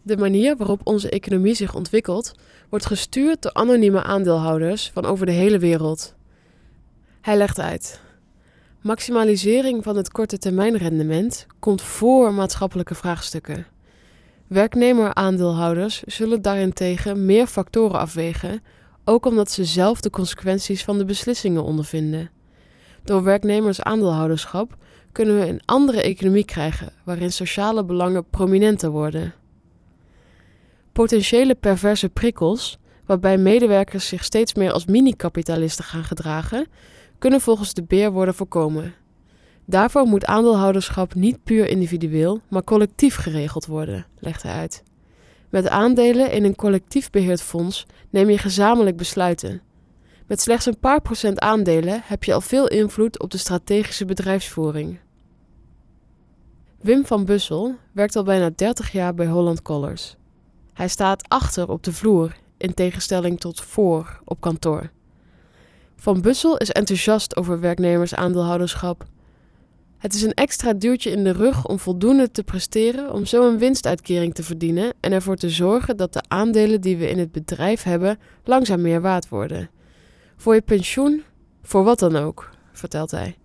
De 0.03 0.17
manier 0.17 0.57
waarop 0.57 0.81
onze 0.85 1.11
economie 1.11 1.55
zich 1.55 1.75
ontwikkelt, 1.75 2.33
wordt 2.69 2.87
gestuurd 2.87 3.43
door 3.43 3.53
anonieme 3.53 4.03
aandeelhouders 4.03 4.91
van 4.95 5.05
over 5.05 5.27
de 5.27 5.33
hele 5.33 5.59
wereld. 5.59 6.15
Hij 7.23 7.37
legt 7.37 7.61
uit. 7.61 8.01
Maximalisering 8.81 9.83
van 9.83 9.97
het 9.97 10.11
korte 10.13 10.39
termijnrendement 10.39 11.47
komt 11.59 11.83
voor 11.83 12.35
maatschappelijke 12.35 12.95
vraagstukken. 12.95 13.67
Werknemer-aandeelhouders 14.47 16.03
zullen 16.03 16.43
daarentegen 16.43 17.27
meer 17.27 17.47
factoren 17.47 17.99
afwegen, 17.99 18.63
ook 19.05 19.27
omdat 19.27 19.51
ze 19.51 19.65
zelf 19.65 20.01
de 20.01 20.11
consequenties 20.11 20.85
van 20.85 20.99
de 20.99 21.05
beslissingen 21.05 21.65
ondervinden. 21.65 22.31
Door 23.05 23.23
werknemers-aandeelhouderschap 23.23 24.77
kunnen 25.13 25.39
we 25.39 25.47
een 25.47 25.63
andere 25.65 26.03
economie 26.03 26.45
krijgen 26.45 26.93
waarin 27.05 27.33
sociale 27.33 27.85
belangen 27.85 28.25
prominenter 28.31 28.91
worden. 28.91 29.35
Potentiële 30.93 31.55
perverse 31.55 32.09
prikkels, 32.09 32.79
waarbij 33.07 33.39
medewerkers 33.39 34.09
zich 34.09 34.25
steeds 34.25 34.55
meer 34.55 34.73
als 34.73 34.87
mini-kapitalisten 34.87 35.85
gaan 35.85 36.05
gedragen, 36.05 36.67
kunnen 37.23 37.41
volgens 37.41 37.75
de 37.75 37.83
beer 37.83 38.13
worden 38.13 38.35
voorkomen. 38.35 38.95
Daarvoor 39.65 40.07
moet 40.07 40.25
aandeelhouderschap 40.25 41.15
niet 41.15 41.45
puur 41.45 41.69
individueel, 41.69 42.41
maar 42.49 42.65
collectief 42.65 43.17
geregeld 43.17 43.67
worden, 43.67 44.07
legt 44.19 44.43
hij 44.43 44.53
uit. 44.53 44.83
Met 45.51 45.69
aandelen 45.69 46.33
in 46.33 46.45
een 46.45 46.57
collectief 46.57 47.11
beheerd 47.11 47.43
fonds 47.43 47.87
neem 48.11 48.31
je 48.31 48.39
gezamenlijk 48.39 48.97
besluiten. 48.97 49.63
Met 50.27 50.41
slechts 50.41 50.67
een 50.67 50.79
paar 50.79 51.01
procent 51.01 51.39
aandelen 51.39 52.01
heb 52.05 52.25
je 52.25 52.35
al 52.35 52.41
veel 52.41 52.69
invloed 52.69 53.21
op 53.23 53.31
de 53.31 53.39
strategische 53.39 54.05
bedrijfsvoering. 54.05 54.99
Wim 56.81 57.07
van 57.07 57.25
Bussel 57.25 57.75
werkt 57.93 58.17
al 58.17 58.23
bijna 58.23 58.51
30 58.55 58.93
jaar 58.93 59.15
bij 59.15 59.27
Holland 59.27 59.63
Collars. 59.63 60.17
Hij 60.73 60.89
staat 60.89 61.29
achter 61.29 61.69
op 61.69 61.83
de 61.83 61.93
vloer, 61.93 62.37
in 62.57 62.75
tegenstelling 62.75 63.41
tot 63.41 63.61
voor 63.61 64.21
op 64.25 64.41
kantoor. 64.41 64.91
Van 66.03 66.21
Bussel 66.21 66.57
is 66.57 66.71
enthousiast 66.71 67.37
over 67.37 67.61
werknemers-aandeelhouderschap. 67.61 69.05
Het 69.99 70.15
is 70.15 70.23
een 70.23 70.35
extra 70.35 70.73
duwtje 70.73 71.11
in 71.11 71.25
de 71.25 71.33
rug 71.33 71.67
om 71.67 71.79
voldoende 71.79 72.31
te 72.31 72.43
presteren 72.43 73.13
om 73.13 73.27
zo 73.27 73.49
een 73.49 73.59
winstuitkering 73.59 74.35
te 74.35 74.43
verdienen 74.43 74.93
en 75.01 75.13
ervoor 75.13 75.37
te 75.37 75.51
zorgen 75.51 75.97
dat 75.97 76.13
de 76.13 76.23
aandelen 76.29 76.81
die 76.81 76.97
we 76.97 77.11
in 77.11 77.19
het 77.19 77.33
bedrijf 77.33 77.83
hebben 77.83 78.19
langzaam 78.45 78.81
meer 78.81 79.01
waard 79.01 79.29
worden. 79.29 79.71
Voor 80.37 80.55
je 80.55 80.61
pensioen, 80.61 81.23
voor 81.63 81.85
wat 81.85 81.99
dan 81.99 82.17
ook, 82.17 82.51
vertelt 82.73 83.11
hij. 83.11 83.37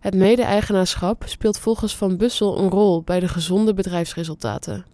Het 0.00 0.14
mede-eigenaarschap 0.14 1.22
speelt 1.26 1.58
volgens 1.58 1.96
Van 1.96 2.16
Bussel 2.16 2.58
een 2.58 2.70
rol 2.70 3.02
bij 3.02 3.20
de 3.20 3.28
gezonde 3.28 3.74
bedrijfsresultaten. 3.74 4.84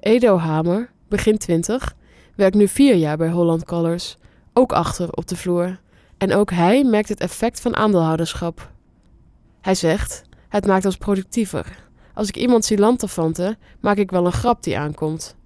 Edo 0.00 0.38
Hamer, 0.38 0.90
begin 1.08 1.38
20, 1.38 1.94
werkt 2.34 2.56
nu 2.56 2.68
vier 2.68 2.94
jaar 2.94 3.16
bij 3.16 3.30
Holland 3.30 3.64
Colors, 3.64 4.16
ook 4.52 4.72
achter 4.72 5.12
op 5.12 5.26
de 5.26 5.36
vloer. 5.36 5.80
En 6.22 6.34
ook 6.34 6.50
hij 6.50 6.84
merkt 6.84 7.08
het 7.08 7.20
effect 7.20 7.60
van 7.60 7.76
aandeelhouderschap. 7.76 8.70
Hij 9.60 9.74
zegt: 9.74 10.22
Het 10.48 10.66
maakt 10.66 10.84
ons 10.84 10.96
productiever. 10.96 11.84
Als 12.14 12.28
ik 12.28 12.36
iemand 12.36 12.64
zie 12.64 12.78
lanterfanten, 12.78 13.58
maak 13.80 13.96
ik 13.96 14.10
wel 14.10 14.26
een 14.26 14.32
grap 14.32 14.62
die 14.62 14.78
aankomt. 14.78 15.36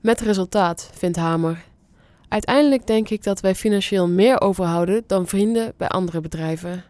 Met 0.00 0.20
resultaat, 0.20 0.90
vindt 0.94 1.16
Hamer. 1.16 1.64
Uiteindelijk 2.28 2.86
denk 2.86 3.08
ik 3.08 3.22
dat 3.22 3.40
wij 3.40 3.54
financieel 3.54 4.08
meer 4.08 4.40
overhouden 4.40 5.04
dan 5.06 5.26
vrienden 5.26 5.72
bij 5.76 5.88
andere 5.88 6.20
bedrijven. 6.20 6.84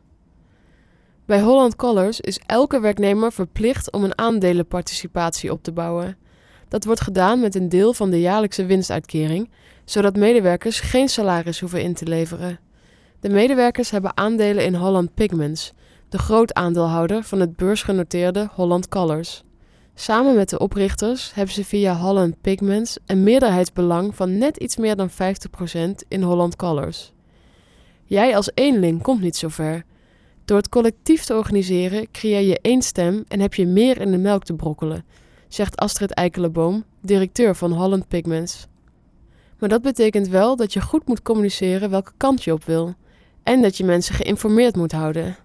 Bij 1.24 1.40
Holland 1.40 1.76
Colors 1.76 2.20
is 2.20 2.40
elke 2.46 2.80
werknemer 2.80 3.32
verplicht 3.32 3.92
om 3.92 4.04
een 4.04 4.18
aandelenparticipatie 4.18 5.52
op 5.52 5.62
te 5.62 5.72
bouwen. 5.72 6.16
Dat 6.68 6.84
wordt 6.84 7.00
gedaan 7.00 7.40
met 7.40 7.54
een 7.54 7.68
deel 7.68 7.94
van 7.94 8.10
de 8.10 8.20
jaarlijkse 8.20 8.66
winstuitkering, 8.66 9.50
zodat 9.84 10.16
medewerkers 10.16 10.80
geen 10.80 11.08
salaris 11.08 11.60
hoeven 11.60 11.82
in 11.82 11.94
te 11.94 12.06
leveren. 12.06 12.58
De 13.20 13.28
medewerkers 13.28 13.90
hebben 13.90 14.16
aandelen 14.16 14.64
in 14.64 14.74
Holland 14.74 15.14
Pigments, 15.14 15.72
de 16.08 16.18
grootaandeelhouder 16.18 17.22
van 17.22 17.40
het 17.40 17.56
beursgenoteerde 17.56 18.48
Holland 18.52 18.88
Colors. 18.88 19.42
Samen 19.94 20.34
met 20.34 20.48
de 20.48 20.58
oprichters 20.58 21.34
hebben 21.34 21.54
ze 21.54 21.64
via 21.64 21.96
Holland 21.96 22.40
Pigments 22.40 22.98
een 23.06 23.22
meerderheidsbelang 23.22 24.14
van 24.14 24.38
net 24.38 24.56
iets 24.56 24.76
meer 24.76 24.96
dan 24.96 25.10
50% 25.10 25.14
in 26.08 26.22
Holland 26.22 26.56
Colors. 26.56 27.12
Jij 28.04 28.36
als 28.36 28.50
eenling 28.54 29.02
komt 29.02 29.20
niet 29.20 29.36
zo 29.36 29.48
ver. 29.48 29.84
Door 30.44 30.56
het 30.56 30.68
collectief 30.68 31.24
te 31.24 31.36
organiseren 31.36 32.10
creëer 32.10 32.40
je 32.40 32.58
één 32.62 32.82
stem 32.82 33.24
en 33.28 33.40
heb 33.40 33.54
je 33.54 33.66
meer 33.66 34.00
in 34.00 34.10
de 34.10 34.18
melk 34.18 34.44
te 34.44 34.54
brokkelen, 34.54 35.04
zegt 35.48 35.76
Astrid 35.76 36.10
Eikeleboom, 36.10 36.84
directeur 37.00 37.56
van 37.56 37.72
Holland 37.72 38.08
Pigments. 38.08 38.66
Maar 39.58 39.68
dat 39.68 39.82
betekent 39.82 40.28
wel 40.28 40.56
dat 40.56 40.72
je 40.72 40.80
goed 40.80 41.06
moet 41.06 41.22
communiceren 41.22 41.90
welke 41.90 42.12
kant 42.16 42.44
je 42.44 42.52
op 42.52 42.64
wil 42.64 42.94
en 43.42 43.62
dat 43.62 43.76
je 43.76 43.84
mensen 43.84 44.14
geïnformeerd 44.14 44.76
moet 44.76 44.92
houden. 44.92 45.36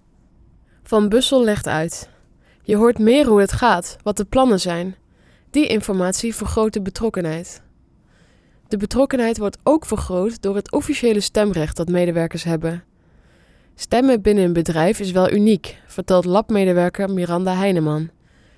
Van 0.83 1.09
Bussel 1.09 1.43
legt 1.43 1.67
uit. 1.67 2.09
Je 2.61 2.75
hoort 2.75 2.99
meer 2.99 3.25
hoe 3.25 3.39
het 3.39 3.51
gaat, 3.51 3.97
wat 4.03 4.17
de 4.17 4.25
plannen 4.25 4.59
zijn. 4.59 4.95
Die 5.49 5.67
informatie 5.67 6.35
vergroot 6.35 6.73
de 6.73 6.81
betrokkenheid. 6.81 7.61
De 8.67 8.77
betrokkenheid 8.77 9.37
wordt 9.37 9.57
ook 9.63 9.85
vergroot 9.85 10.41
door 10.41 10.55
het 10.55 10.71
officiële 10.71 11.19
stemrecht 11.19 11.77
dat 11.77 11.89
medewerkers 11.89 12.43
hebben. 12.43 12.83
Stemmen 13.75 14.21
binnen 14.21 14.43
een 14.43 14.53
bedrijf 14.53 14.99
is 14.99 15.11
wel 15.11 15.31
uniek, 15.31 15.81
vertelt 15.87 16.25
labmedewerker 16.25 17.09
Miranda 17.09 17.55
Heineman. 17.55 18.09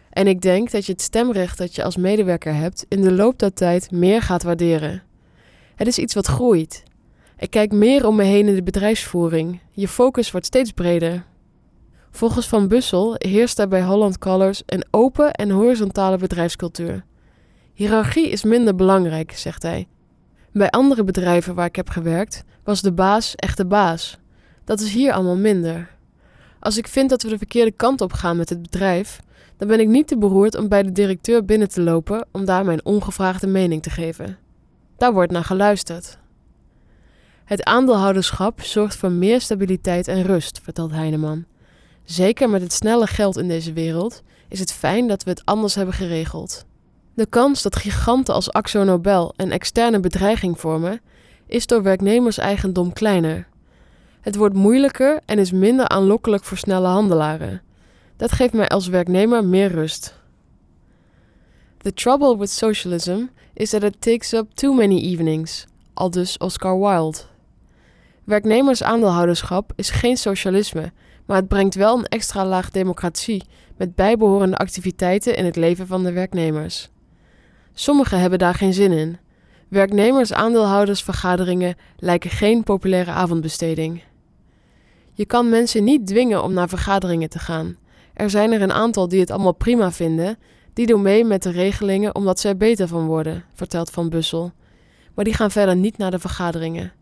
En 0.10 0.28
ik 0.28 0.42
denk 0.42 0.72
dat 0.72 0.86
je 0.86 0.92
het 0.92 1.02
stemrecht 1.02 1.58
dat 1.58 1.76
je 1.76 1.84
als 1.84 1.98
medewerker 1.98 2.54
hebt 2.54 2.86
in 2.88 3.02
de 3.02 3.12
loop 3.12 3.40
der 3.40 3.54
tijd 3.54 3.92
meer 3.92 4.22
gaat 4.22 4.44
waarderen. 4.44 5.04
Het 5.76 5.88
is 5.88 5.98
iets 5.98 6.14
wat 6.14 6.28
groeit. 6.28 6.84
Ik 7.40 7.50
kijk 7.50 7.72
meer 7.72 8.08
om 8.08 8.16
me 8.16 8.24
heen 8.24 8.48
in 8.48 8.56
de 8.56 8.64
bedrijfsvoering. 8.64 9.62
Je 9.72 9.88
focus 9.88 10.32
wordt 10.32 10.46
steeds 10.46 10.72
breder. 10.72 11.26
Volgens 12.12 12.48
Van 12.48 12.68
Bussel 12.68 13.16
heerst 13.18 13.60
er 13.60 13.68
bij 13.68 13.84
Holland 13.84 14.18
Colors 14.18 14.64
een 14.66 14.86
open 14.92 15.32
en 15.32 15.50
horizontale 15.50 16.18
bedrijfscultuur. 16.18 17.06
Hierarchie 17.74 18.30
is 18.30 18.44
minder 18.44 18.76
belangrijk, 18.76 19.32
zegt 19.32 19.64
hij. 19.64 19.88
Bij 20.52 20.70
andere 20.70 21.04
bedrijven 21.04 21.56
waar 21.56 21.66
ik 21.66 21.76
heb 21.76 21.90
gewerkt, 21.90 22.44
was 22.64 22.82
de 22.82 22.92
baas 22.92 23.36
echt 23.36 23.58
de 23.58 23.66
baas. 23.66 24.18
Dat 24.64 24.80
is 24.80 24.94
hier 24.94 25.14
allemaal 25.14 25.38
minder. 25.38 25.96
Als 26.60 26.78
ik 26.78 26.88
vind 26.88 27.10
dat 27.10 27.22
we 27.24 27.30
de 27.30 27.38
verkeerde 27.38 27.72
kant 27.72 28.02
op 28.02 28.14
gaan 28.14 28.38
met 28.38 28.50
het 28.50 28.62
bedrijf, 28.62 29.20
dan 29.58 29.68
ben 29.68 29.80
ik 29.80 29.88
niet 29.88 30.08
te 30.08 30.18
beroerd 30.18 30.56
om 30.56 30.68
bij 30.68 30.84
de 30.84 30.92
directeur 30.92 31.46
binnen 31.46 31.70
te 31.70 31.82
lopen 31.82 32.28
om 32.32 32.46
daar 32.46 32.66
mijn 32.66 32.86
ongevraagde 32.86 33.48
mening 33.48 33.84
te 33.84 33.90
geven. 33.90 34.38
Daar 34.98 35.14
wordt 35.14 35.32
naar 35.32 35.44
geluisterd. 35.44 36.20
Het 37.48 37.64
aandeelhouderschap 37.64 38.62
zorgt 38.62 38.96
voor 38.96 39.12
meer 39.12 39.42
stabiliteit 39.42 40.08
en 40.08 40.24
rust, 40.24 40.60
vertelt 40.64 40.92
Heineman. 40.92 41.46
Zeker 42.04 42.50
met 42.50 42.62
het 42.62 42.74
snelle 42.74 43.08
geld 43.08 43.38
in 43.38 43.48
deze 43.48 43.74
wereld 43.74 44.22
is 44.48 44.60
het 44.60 44.72
fijn 44.72 45.08
dat 45.08 45.24
we 45.24 45.30
het 45.30 45.46
anders 45.46 45.76
hebben 45.76 45.94
geregeld. 45.94 46.66
De 47.14 47.26
kans 47.26 47.62
dat 47.62 47.76
giganten 47.76 48.34
als 48.34 48.52
Axo 48.52 48.84
Nobel 48.84 49.34
een 49.36 49.52
externe 49.52 50.00
bedreiging 50.00 50.60
vormen, 50.60 51.02
is 51.46 51.68
door 51.68 51.84
werknemerseigendom 51.84 52.94
kleiner. 52.94 53.48
Het 54.22 54.36
wordt 54.36 54.56
moeilijker 54.56 55.20
en 55.26 55.40
is 55.40 55.52
minder 55.52 55.88
aanlokkelijk 55.88 56.44
voor 56.44 56.58
snelle 56.58 56.88
handelaren. 56.88 57.62
Dat 58.18 58.32
geeft 58.32 58.54
mij 58.54 58.68
als 58.68 58.88
werknemer 58.88 59.46
meer 59.46 59.72
rust. 59.72 60.20
The 61.78 61.94
trouble 61.94 62.38
with 62.38 62.52
socialism 62.52 63.26
is 63.54 63.70
that 63.70 63.84
it 63.84 64.02
takes 64.02 64.34
up 64.34 64.54
too 64.54 64.74
many 64.74 65.00
evenings, 65.00 65.66
aldus 65.94 66.38
Oscar 66.38 66.80
Wilde. 66.80 67.18
Werknemersaandeelhouderschap 68.28 69.72
is 69.76 69.90
geen 69.90 70.18
socialisme, 70.18 70.92
maar 71.26 71.38
het 71.38 71.48
brengt 71.48 71.76
wel 71.76 71.98
een 71.98 72.06
extra 72.06 72.46
laag 72.46 72.72
democratie 72.72 73.44
met 73.78 73.96
bijbehorende 73.96 74.58
activiteiten 74.58 75.36
in 75.36 75.46
het 75.46 75.56
leven 75.56 75.88
van 75.88 76.04
de 76.04 76.12
werknemers. 76.12 76.90
Sommigen 77.74 78.20
hebben 78.20 78.40
daar 78.40 78.54
geen 78.54 78.74
zin 78.74 78.92
in. 78.92 79.18
Werknemers-aandeelhoudersvergaderingen 79.68 81.76
lijken 81.98 82.30
geen 82.30 82.64
populaire 82.64 83.12
avondbesteding. 83.12 84.04
Je 85.14 85.26
kan 85.26 85.50
mensen 85.50 85.84
niet 85.84 86.08
dwingen 86.08 86.44
om 86.44 86.54
naar 86.54 86.70
vergaderingen 86.70 87.30
te 87.30 87.40
gaan. 87.40 87.78
Er 88.14 88.30
zijn 88.30 88.52
er 88.52 88.62
een 88.62 88.74
aantal 88.74 89.08
die 89.08 89.20
het 89.20 89.32
allemaal 89.32 89.54
prima 89.54 89.92
vinden, 89.92 90.38
die 90.74 90.86
doen 90.86 91.02
mee 91.02 91.26
met 91.26 91.44
de 91.44 91.52
regelingen 91.52 92.16
omdat 92.16 92.44
er 92.44 92.58
beter 92.58 92.88
van 92.88 93.06
worden, 93.06 93.44
vertelt 93.54 93.90
Van 93.90 94.10
Bussel. 94.10 94.52
Maar 95.16 95.26
die 95.26 95.34
gaan 95.34 95.52
verder 95.52 95.76
niet 95.76 95.98
naar 95.98 96.12
de 96.12 96.20
vergaderingen. 96.20 96.97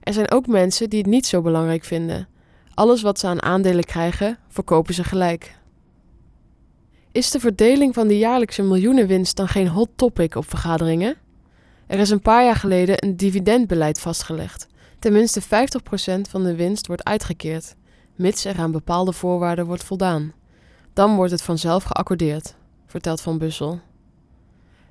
Er 0.00 0.12
zijn 0.12 0.30
ook 0.30 0.46
mensen 0.46 0.90
die 0.90 0.98
het 0.98 1.10
niet 1.10 1.26
zo 1.26 1.42
belangrijk 1.42 1.84
vinden. 1.84 2.28
Alles 2.74 3.02
wat 3.02 3.18
ze 3.18 3.26
aan 3.26 3.42
aandelen 3.42 3.84
krijgen, 3.84 4.38
verkopen 4.48 4.94
ze 4.94 5.04
gelijk. 5.04 5.58
Is 7.12 7.30
de 7.30 7.40
verdeling 7.40 7.94
van 7.94 8.08
de 8.08 8.18
jaarlijkse 8.18 8.62
miljoenenwinst 8.62 9.36
dan 9.36 9.48
geen 9.48 9.68
hot 9.68 9.88
topic 9.96 10.34
op 10.34 10.48
vergaderingen? 10.48 11.16
Er 11.86 11.98
is 11.98 12.10
een 12.10 12.20
paar 12.20 12.44
jaar 12.44 12.56
geleden 12.56 13.04
een 13.04 13.16
dividendbeleid 13.16 14.00
vastgelegd. 14.00 14.66
Tenminste 14.98 15.42
50% 15.42 15.44
van 16.28 16.44
de 16.44 16.54
winst 16.54 16.86
wordt 16.86 17.04
uitgekeerd, 17.04 17.74
mits 18.14 18.44
er 18.44 18.58
aan 18.58 18.72
bepaalde 18.72 19.12
voorwaarden 19.12 19.66
wordt 19.66 19.84
voldaan. 19.84 20.32
Dan 20.92 21.16
wordt 21.16 21.30
het 21.30 21.42
vanzelf 21.42 21.82
geaccordeerd, 21.82 22.54
vertelt 22.86 23.20
Van 23.20 23.38
Bussel. 23.38 23.80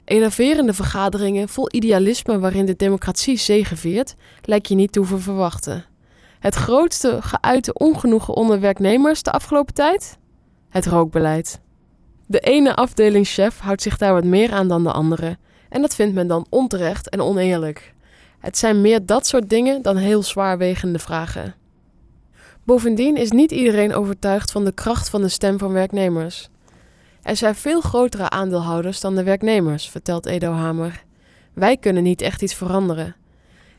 Enerverende 0.09 0.73
vergaderingen 0.73 1.49
vol 1.49 1.67
idealisme 1.71 2.39
waarin 2.39 2.65
de 2.65 2.75
democratie 2.75 3.37
zegeviert, 3.37 4.15
lijkt 4.41 4.67
je 4.67 4.75
niet 4.75 4.91
te 4.91 4.99
hoeven 4.99 5.21
verwachten. 5.21 5.85
Het 6.39 6.55
grootste 6.55 7.17
geuite 7.21 7.73
ongenoegen 7.73 8.33
onder 8.33 8.59
werknemers 8.59 9.23
de 9.23 9.31
afgelopen 9.31 9.73
tijd? 9.73 10.17
Het 10.69 10.85
rookbeleid. 10.85 11.61
De 12.25 12.39
ene 12.39 12.75
afdelingschef 12.75 13.59
houdt 13.59 13.81
zich 13.81 13.97
daar 13.97 14.13
wat 14.13 14.23
meer 14.23 14.51
aan 14.51 14.67
dan 14.67 14.83
de 14.83 14.91
andere, 14.91 15.37
en 15.69 15.81
dat 15.81 15.95
vindt 15.95 16.13
men 16.13 16.27
dan 16.27 16.45
onterecht 16.49 17.09
en 17.09 17.21
oneerlijk. 17.21 17.93
Het 18.39 18.57
zijn 18.57 18.81
meer 18.81 19.05
dat 19.05 19.27
soort 19.27 19.49
dingen 19.49 19.81
dan 19.81 19.97
heel 19.97 20.23
zwaarwegende 20.23 20.99
vragen. 20.99 21.55
Bovendien 22.63 23.17
is 23.17 23.31
niet 23.31 23.51
iedereen 23.51 23.93
overtuigd 23.93 24.51
van 24.51 24.65
de 24.65 24.73
kracht 24.73 25.09
van 25.09 25.21
de 25.21 25.29
stem 25.29 25.57
van 25.57 25.71
werknemers. 25.71 26.49
Er 27.21 27.35
zijn 27.35 27.55
veel 27.55 27.81
grotere 27.81 28.29
aandeelhouders 28.29 28.99
dan 28.99 29.15
de 29.15 29.23
werknemers, 29.23 29.89
vertelt 29.89 30.25
Edo 30.25 30.51
Hamer. 30.51 31.03
Wij 31.53 31.77
kunnen 31.77 32.03
niet 32.03 32.21
echt 32.21 32.41
iets 32.41 32.53
veranderen. 32.53 33.15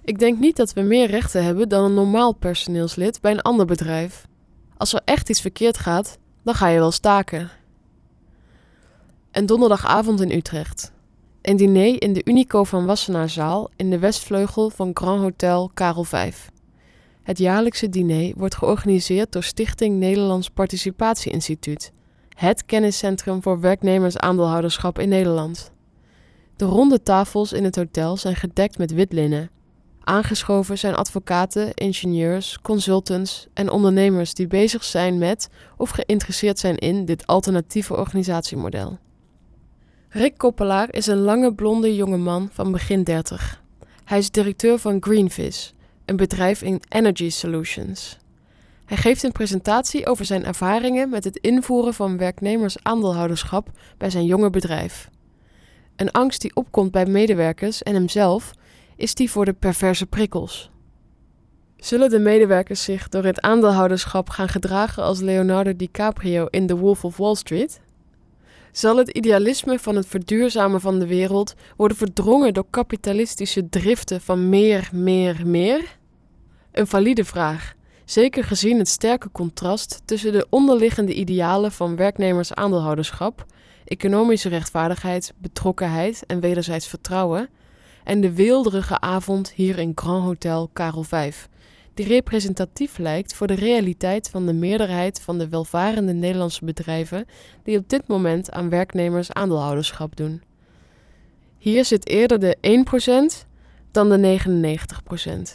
Ik 0.05 0.19
denk 0.19 0.39
niet 0.39 0.57
dat 0.57 0.73
we 0.73 0.81
meer 0.81 1.07
rechten 1.07 1.45
hebben 1.45 1.69
dan 1.69 1.85
een 1.85 1.95
normaal 1.95 2.33
personeelslid 2.33 3.21
bij 3.21 3.33
een 3.33 3.43
ander 3.43 3.67
bedrijf. 3.67 4.27
Als 4.77 4.93
er 4.93 5.01
echt 5.05 5.29
iets 5.29 5.41
verkeerd 5.41 5.79
gaat, 5.79 6.19
dan 6.43 6.55
ga 6.55 6.69
je 6.69 6.79
wel 6.79 6.91
staken. 6.91 7.51
En 9.31 9.47
donderdagavond 9.47 10.21
in 10.21 10.31
Utrecht. 10.31 10.93
Een 11.43 11.57
diner 11.57 12.03
in 12.03 12.13
de 12.13 12.25
Unico 12.25 12.65
van 12.65 12.87
Wassenaarzaal 12.87 13.71
in 13.77 13.91
de 13.91 13.99
westvleugel 13.99 14.71
van 14.71 14.91
Grand 14.95 15.21
Hotel 15.21 15.71
Karel 15.75 16.05
V. 16.05 16.33
Het 17.23 17.39
jaarlijkse 17.39 17.89
diner 17.89 18.33
wordt 18.37 18.55
georganiseerd 18.55 19.33
door 19.33 19.43
Stichting 19.43 19.99
Nederlands 19.99 20.50
Participatie 20.50 21.33
Instituut, 21.33 21.93
het 22.41 22.65
kenniscentrum 22.65 23.43
voor 23.43 23.61
werknemersaandeelhouderschap 23.61 24.99
in 24.99 25.09
Nederland. 25.09 25.73
De 26.57 26.65
ronde 26.65 27.03
tafels 27.03 27.53
in 27.53 27.65
het 27.65 27.76
hotel 27.76 28.17
zijn 28.17 28.37
gedekt 28.37 28.79
met 28.79 28.93
wit 28.93 29.13
linnen. 29.13 29.50
Aangeschoven 30.00 30.79
zijn 30.79 30.95
advocaten, 30.95 31.75
ingenieurs, 31.75 32.59
consultants 32.63 33.47
en 33.55 33.71
ondernemers 33.71 34.35
die 34.35 34.47
bezig 34.47 34.85
zijn 34.85 35.19
met 35.19 35.49
of 35.76 35.91
geïnteresseerd 35.91 36.59
zijn 36.59 36.76
in 36.76 37.05
dit 37.05 37.26
alternatieve 37.26 37.97
organisatiemodel. 37.97 38.99
Rick 40.09 40.39
Koppelaar 40.39 40.93
is 40.95 41.07
een 41.07 41.21
lange 41.21 41.55
blonde 41.55 41.95
jonge 41.95 42.19
man 42.19 42.49
van 42.53 42.73
begin 42.73 43.05
30. 43.05 43.63
Hij 44.05 44.19
is 44.19 44.31
directeur 44.31 44.79
van 44.79 44.97
Greenfish, 45.00 45.71
een 46.05 46.17
bedrijf 46.17 46.63
in 46.63 46.83
energy 46.89 47.31
solutions. 47.31 48.19
Hij 48.91 48.99
geeft 48.99 49.23
een 49.23 49.33
presentatie 49.33 50.07
over 50.07 50.25
zijn 50.25 50.45
ervaringen 50.45 51.09
met 51.09 51.25
het 51.25 51.37
invoeren 51.37 51.95
van 51.95 52.17
werknemersaandeelhouderschap 52.17 53.71
bij 53.99 54.11
zijn 54.11 54.25
jonge 54.25 54.50
bedrijf. 54.50 55.11
Een 55.97 56.11
angst 56.11 56.41
die 56.41 56.55
opkomt 56.55 56.91
bij 56.91 57.07
medewerkers 57.07 57.83
en 57.83 57.95
hemzelf 57.95 58.53
is 58.97 59.15
die 59.15 59.31
voor 59.31 59.45
de 59.45 59.53
perverse 59.53 60.07
prikkels. 60.07 60.71
Zullen 61.76 62.11
de 62.11 62.19
medewerkers 62.19 62.85
zich 62.85 63.09
door 63.09 63.25
het 63.25 63.41
aandeelhouderschap 63.41 64.29
gaan 64.29 64.49
gedragen 64.49 65.03
als 65.03 65.21
Leonardo 65.21 65.76
DiCaprio 65.76 66.47
in 66.47 66.67
The 66.67 66.76
Wolf 66.76 67.05
of 67.05 67.17
Wall 67.17 67.35
Street? 67.35 67.81
Zal 68.73 68.97
het 68.97 69.09
idealisme 69.09 69.79
van 69.79 69.97
het 69.97 70.07
verduurzamen 70.07 70.81
van 70.81 70.99
de 70.99 71.07
wereld 71.07 71.55
worden 71.76 71.97
verdrongen 71.97 72.55
door 72.55 72.67
kapitalistische 72.71 73.69
driften 73.69 74.21
van 74.21 74.49
meer, 74.49 74.91
meer, 74.93 75.47
meer? 75.47 75.99
Een 76.73 76.87
valide 76.87 77.25
vraag, 77.25 77.75
zeker 78.11 78.45
gezien 78.45 78.79
het 78.79 78.89
sterke 78.89 79.31
contrast 79.33 80.03
tussen 80.05 80.33
de 80.33 80.47
onderliggende 80.49 81.15
idealen 81.15 81.73
van 81.73 81.97
werknemers-aandeelhouderschap, 81.97 83.47
economische 83.85 84.49
rechtvaardigheid, 84.49 85.33
betrokkenheid 85.37 86.27
en 86.27 86.41
wederzijds 86.41 86.87
vertrouwen, 86.87 87.49
en 88.05 88.21
de 88.21 88.33
weelderige 88.33 89.01
avond 89.01 89.53
hier 89.53 89.79
in 89.79 89.93
Grand 89.95 90.25
Hotel 90.25 90.71
Karel 90.73 91.03
V, 91.03 91.35
die 91.95 92.07
representatief 92.07 92.99
lijkt 92.99 93.35
voor 93.35 93.47
de 93.47 93.55
realiteit 93.55 94.29
van 94.29 94.47
de 94.47 94.53
meerderheid 94.53 95.21
van 95.21 95.39
de 95.39 95.49
welvarende 95.49 96.13
Nederlandse 96.13 96.65
bedrijven 96.65 97.27
die 97.63 97.79
op 97.79 97.89
dit 97.89 98.07
moment 98.07 98.51
aan 98.51 98.69
werknemers 98.69 99.33
aandeelhouderschap 99.33 100.17
doen. 100.17 100.43
Hier 101.59 101.85
zit 101.85 102.09
eerder 102.09 102.39
de 102.39 102.57
1% 103.45 103.47
dan 103.91 104.09
de 104.09 104.39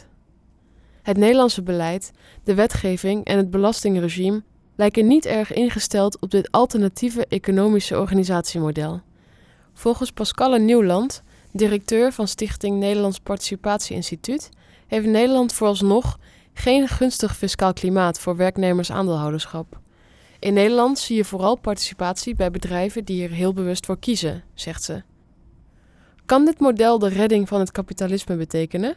99%. 0.00 0.15
Het 1.06 1.16
Nederlandse 1.16 1.62
beleid, 1.62 2.12
de 2.44 2.54
wetgeving 2.54 3.24
en 3.24 3.36
het 3.36 3.50
belastingregime 3.50 4.42
lijken 4.76 5.06
niet 5.06 5.26
erg 5.26 5.52
ingesteld 5.52 6.20
op 6.20 6.30
dit 6.30 6.50
alternatieve 6.50 7.26
economische 7.26 7.98
organisatiemodel. 7.98 9.00
Volgens 9.72 10.10
Pascalle 10.10 10.58
Nieuwland, 10.58 11.22
directeur 11.52 12.12
van 12.12 12.28
Stichting 12.28 12.78
Nederlands 12.78 13.18
Participatie 13.18 13.96
Instituut, 13.96 14.48
heeft 14.86 15.06
Nederland 15.06 15.52
vooralsnog 15.52 16.18
geen 16.52 16.88
gunstig 16.88 17.36
fiscaal 17.36 17.72
klimaat 17.72 18.18
voor 18.18 18.36
werknemers-aandeelhouderschap. 18.36 19.80
In 20.38 20.54
Nederland 20.54 20.98
zie 20.98 21.16
je 21.16 21.24
vooral 21.24 21.56
participatie 21.56 22.34
bij 22.34 22.50
bedrijven 22.50 23.04
die 23.04 23.24
er 23.24 23.30
heel 23.30 23.52
bewust 23.52 23.86
voor 23.86 23.98
kiezen, 23.98 24.44
zegt 24.54 24.82
ze. 24.82 25.02
Kan 26.24 26.44
dit 26.44 26.60
model 26.60 26.98
de 26.98 27.08
redding 27.08 27.48
van 27.48 27.60
het 27.60 27.72
kapitalisme 27.72 28.36
betekenen? 28.36 28.96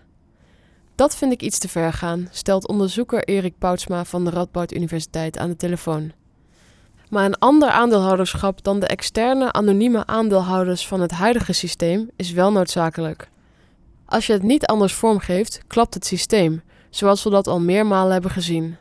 Dat 0.99 1.15
vind 1.15 1.31
ik 1.31 1.41
iets 1.41 1.59
te 1.59 1.69
ver 1.69 1.93
gaan, 1.93 2.27
stelt 2.31 2.67
onderzoeker 2.67 3.23
Erik 3.23 3.57
Poutsma 3.57 4.05
van 4.05 4.25
de 4.25 4.29
Radboud 4.29 4.73
Universiteit 4.73 5.37
aan 5.37 5.49
de 5.49 5.55
telefoon. 5.55 6.11
Maar 7.09 7.25
een 7.25 7.37
ander 7.37 7.69
aandeelhouderschap 7.69 8.63
dan 8.63 8.79
de 8.79 8.87
externe 8.87 9.51
anonieme 9.51 10.05
aandeelhouders 10.05 10.87
van 10.87 11.01
het 11.01 11.11
huidige 11.11 11.53
systeem 11.53 12.09
is 12.15 12.31
wel 12.31 12.51
noodzakelijk. 12.51 13.29
Als 14.05 14.27
je 14.27 14.33
het 14.33 14.43
niet 14.43 14.65
anders 14.65 14.93
vormgeeft, 14.93 15.61
klapt 15.67 15.93
het 15.93 16.05
systeem, 16.05 16.61
zoals 16.89 17.23
we 17.23 17.29
dat 17.29 17.47
al 17.47 17.59
meermalen 17.59 18.11
hebben 18.11 18.31
gezien. 18.31 18.77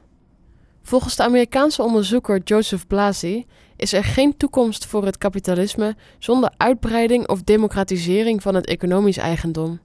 Volgens 0.82 1.16
de 1.16 1.22
Amerikaanse 1.22 1.82
onderzoeker 1.82 2.40
Joseph 2.44 2.86
Blasi 2.86 3.46
is 3.76 3.92
er 3.92 4.04
geen 4.04 4.36
toekomst 4.36 4.86
voor 4.86 5.04
het 5.04 5.18
kapitalisme 5.18 5.96
zonder 6.18 6.50
uitbreiding 6.56 7.28
of 7.28 7.42
democratisering 7.42 8.42
van 8.42 8.54
het 8.54 8.66
economisch 8.66 9.16
eigendom. 9.16 9.80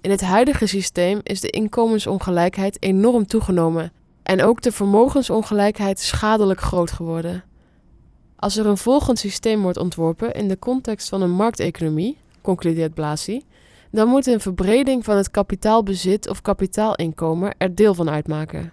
In 0.00 0.10
het 0.10 0.20
huidige 0.20 0.66
systeem 0.66 1.20
is 1.22 1.40
de 1.40 1.50
inkomensongelijkheid 1.50 2.82
enorm 2.82 3.26
toegenomen 3.26 3.92
en 4.22 4.42
ook 4.42 4.62
de 4.62 4.72
vermogensongelijkheid 4.72 6.00
schadelijk 6.00 6.60
groot 6.60 6.90
geworden. 6.90 7.44
Als 8.36 8.56
er 8.56 8.66
een 8.66 8.76
volgend 8.76 9.18
systeem 9.18 9.62
wordt 9.62 9.78
ontworpen 9.78 10.34
in 10.34 10.48
de 10.48 10.58
context 10.58 11.08
van 11.08 11.22
een 11.22 11.30
markteconomie, 11.30 12.18
concludeert 12.42 12.94
Blasi, 12.94 13.42
dan 13.90 14.08
moet 14.08 14.26
een 14.26 14.40
verbreding 14.40 15.04
van 15.04 15.16
het 15.16 15.30
kapitaalbezit 15.30 16.28
of 16.28 16.42
kapitaalinkomen 16.42 17.54
er 17.58 17.74
deel 17.74 17.94
van 17.94 18.10
uitmaken. 18.10 18.72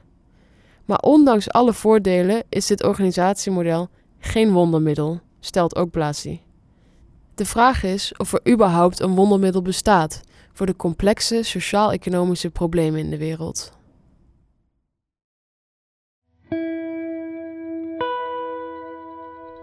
Maar 0.86 1.00
ondanks 1.00 1.50
alle 1.50 1.74
voordelen 1.74 2.44
is 2.50 2.68
dit 2.68 2.84
organisatiemodel 2.84 3.90
geen 4.20 4.52
wondermiddel, 4.52 5.20
stelt 5.40 5.76
ook 5.76 5.92
Blasi. 5.92 6.42
De 7.36 7.46
vraag 7.46 7.84
is 7.84 8.14
of 8.18 8.34
er 8.34 8.52
überhaupt 8.52 9.00
een 9.00 9.16
wondermiddel 9.16 9.62
bestaat 9.62 10.22
voor 10.54 10.66
de 10.66 10.76
complexe 10.76 11.44
sociaal-economische 11.44 12.50
problemen 12.50 13.00
in 13.00 13.10
de 13.10 13.18
wereld. 13.18 13.72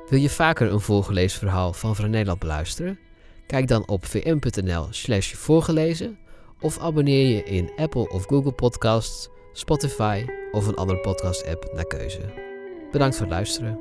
Wil 0.08 0.18
je 0.18 0.30
vaker 0.30 0.72
een 0.72 0.80
voorgelezen 0.80 1.38
verhaal 1.38 1.72
van 1.72 1.94
Vrij 1.94 2.08
Nederland 2.08 2.38
beluisteren? 2.38 2.98
Kijk 3.46 3.68
dan 3.68 3.88
op 3.88 4.06
vm.nl 4.06 4.86
slash 4.90 5.32
voorgelezen 5.32 6.18
of 6.60 6.78
abonneer 6.78 7.28
je 7.28 7.42
in 7.42 7.72
Apple 7.76 8.08
of 8.08 8.26
Google 8.26 8.52
Podcasts, 8.52 9.28
Spotify 9.52 10.24
of 10.52 10.66
een 10.66 10.76
andere 10.76 11.00
podcast 11.00 11.46
app 11.46 11.70
naar 11.74 11.86
keuze. 11.86 12.32
Bedankt 12.90 13.16
voor 13.16 13.26
het 13.26 13.34
luisteren. 13.34 13.78